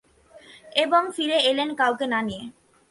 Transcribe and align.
এবং 0.75 1.01
ফিরে 1.15 1.37
এলেন 1.49 1.69
কাউকে 1.75 2.05
না 2.07 2.19
নিয়ে। 2.21 2.43